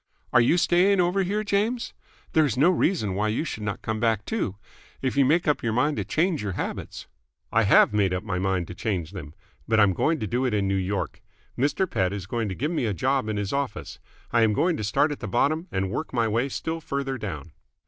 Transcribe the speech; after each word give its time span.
"Are 0.33 0.41
you 0.41 0.57
staying 0.57 0.99
over 0.99 1.21
here, 1.21 1.43
James? 1.43 1.93
There 2.33 2.43
is 2.43 2.57
no 2.57 2.71
reason 2.71 3.13
why 3.13 3.27
you 3.27 3.43
should 3.43 3.61
not 3.61 3.83
come 3.83 3.99
back, 3.99 4.25
too. 4.25 4.55
If 4.99 5.15
you 5.15 5.25
make 5.25 5.47
up 5.47 5.61
your 5.61 5.73
mind 5.73 5.97
to 5.97 6.03
change 6.03 6.41
your 6.41 6.53
habits" 6.53 7.05
"I 7.53 7.65
have 7.65 7.93
made 7.93 8.11
up 8.11 8.23
my 8.23 8.39
mind 8.39 8.65
to 8.69 8.73
change 8.73 9.11
them. 9.11 9.35
But 9.67 9.79
I'm 9.79 9.93
going 9.93 10.19
to 10.19 10.25
do 10.25 10.43
it 10.43 10.55
in 10.55 10.67
New 10.67 10.73
York. 10.75 11.21
Mr. 11.55 11.87
Pett 11.87 12.13
is 12.13 12.25
going 12.25 12.49
to 12.49 12.55
give 12.55 12.71
me 12.71 12.87
a 12.87 12.95
job 12.95 13.29
in 13.29 13.37
his 13.37 13.53
office. 13.53 13.99
I 14.31 14.41
am 14.41 14.53
going 14.53 14.75
to 14.77 14.83
start 14.83 15.11
at 15.11 15.19
the 15.19 15.27
bottom 15.27 15.67
and 15.71 15.91
work 15.91 16.13
my 16.13 16.27
way 16.27 16.49
still 16.49 16.81
further 16.81 17.19
down." 17.19 17.51